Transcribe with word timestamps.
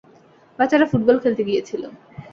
বাচ্চারা 0.59 0.85
ফুটবল 0.91 1.15
খেলতে 1.23 1.41
গিয়েছিল। 1.47 1.83